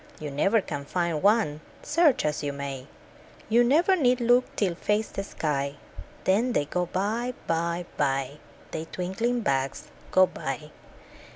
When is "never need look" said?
3.63-4.45